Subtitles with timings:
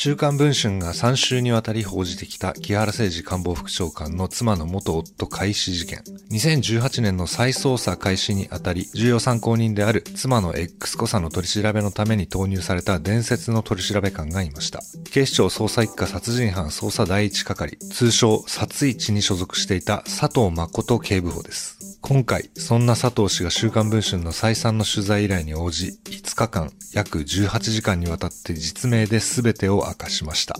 [0.00, 6.04] 週刊文春が3週にわたり報じてきた木原誠二官房副長官の妻の元夫開始事件。
[6.30, 14.78] 2018年の再捜査開始にあたり、重要参考人である妻の X 子さんの取り調べのために投入された伝説の取り調べ官がいました。
[15.10, 21.98] 警視庁捜査一課殺人犯捜査第一係、通称殺一に所属していた佐藤誠警部補です。
[22.00, 30.56] 今回、そんな佐藤氏が週刊文春の再三の取材依頼に応じ、5日間、約18時間にわたって実名で全てを明かしました。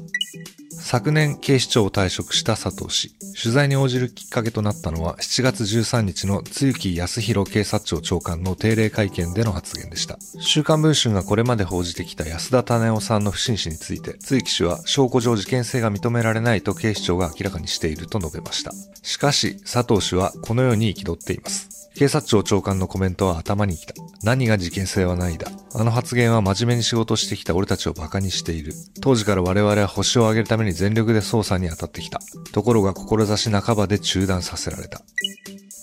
[0.81, 3.15] 昨年警視庁を退職した佐藤氏。
[3.41, 10.19] 取材に応じるきっかけとなったのは7月13日の露木康弘警察庁長官の定例会見での発言でした。
[10.41, 18.73] 週刊文春がこれまで報じてきた安田種夫さんの不審死について、露木氏は証拠上事件性が認められないと警視庁が明らかにしていると述べました。
[19.03, 21.91] しかし、佐藤氏はこのように憤っています。
[21.99, 23.95] 警察庁長官のコメントは頭に来た。
[24.23, 25.51] 何が事件性はないだ。
[25.75, 28.73] あの発言は真面目に仕事してきた俺たちを馬鹿にしている。
[29.01, 32.21] 当時から我々は星を上げるために全力で捜査に当たってきた。
[32.53, 35.03] ところが志半ばで中断させられた。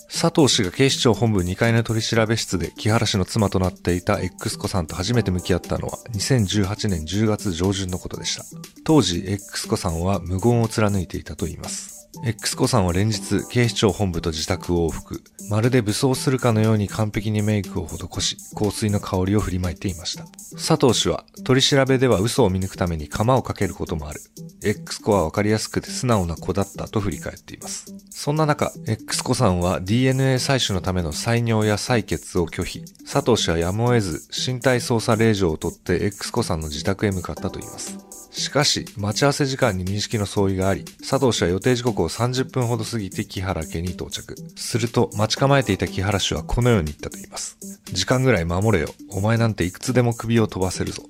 [0.08, 8.44] 佐藤氏が警視庁本部2階の取調室で木原氏の妻となっていた X 子さんと初めて向き合ったのは2018年10月上旬のことでした。
[8.84, 11.95] 当時 X 子さんは無言を貫いていたといいます。
[12.24, 15.22] X 子さんは連日警視庁本部と自宅を往復。
[15.48, 20.24] まるで武装するかのように完璧にメイクを施し、香水の香りを振りまいていました。
[20.52, 24.20] 佐藤氏は取り調べでは嘘を見抜くために釜をかけることもある。
[24.64, 27.94] X 子はわかりやすくて素直な子だったと振り返っています。
[28.10, 32.84] そんな中、X 子さんは DNA 採取のための採尿や採血を拒否。
[33.04, 38.15] 佐藤氏はやむを得ず身体操作令状を取って X 子さんの自宅へ向かったといいます。
[38.46, 44.36] しかし、待ち合わせ時間に認識の相違があり、佐藤氏は予定時刻を30分ほど過ぎて木原家に到着。
[44.54, 47.58] すると、待ち構えていた木原氏はこのように言ったと言います。
[47.86, 48.94] 時間ぐらい守れよ。
[49.10, 51.02] お前なんていくつでも首を飛ばせるぞ。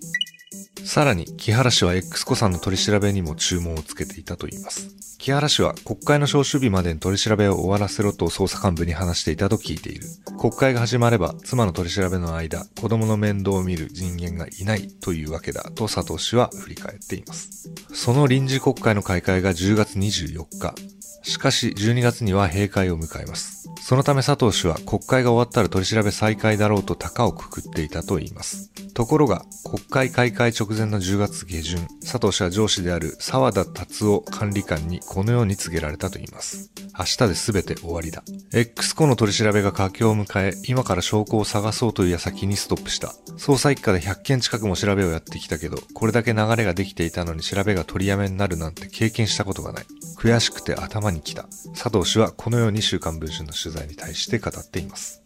[0.83, 5.16] さらに、木原氏は X 子さんの取り調べにも注文をつけていたと言います。
[5.27, 10.07] 木原氏は国会の召集日までに取り調べを終わらせろと捜査幹部に話していたと聞いている。
[10.39, 17.73] 国会が始まれば妻の取り調べの間、子供の面倒を見る人間がいないというわけだと佐藤氏は振り返っています。
[17.93, 20.75] その臨時国会の開会が10月24日。
[21.23, 23.69] しかし12月には閉会を迎えます。
[23.83, 28.71] そのため佐藤氏は国会が終わったら取り調べ再開だろうと高をくくっていたと言います。
[28.97, 36.71] ところが、国会開会直前の10月下旬、佐藤氏は上司である沢田達夫管理官にこのように告げられたと言います。
[36.99, 38.23] 明日で全て終わりだ。
[38.55, 43.09] X 子の取り調べが佳境を迎え、今から証拠を探そうという矢先にストップした。
[43.37, 49.87] 捜査一課で100件近くも調べをやってきたけど、これだけ流れができていたのに調べが取りやめになるなんて経験したことがない。
[50.17, 51.45] 悔しくて頭に来た。
[51.75, 55.23] 佐藤氏はこのように週刊文春の取材に対して語っています。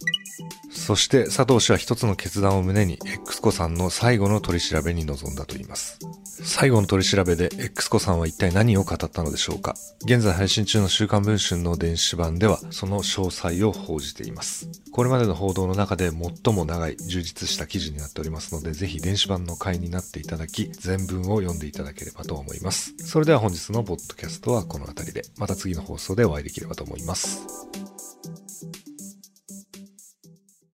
[0.72, 5.98] そして佐藤氏は一つの決断を胸に X 子さんの最後の取り調べに臨んだと言います。
[6.42, 9.74] 最後の取り調べで X 子さんは一体何を語ったのでしょうか？
[10.02, 14.68] 現在配信中の週刊文春の電子版ではその詳細を報じています。
[14.92, 22.94] これまでの報道の中で最も長い充実した記事になっておりますのでぜひ電子版の会になっていただき全文を読んでいただければと思います。
[22.98, 27.40] それでは本日のポッドキャストはこの辺りでまた次の放送でお会いできればと思います。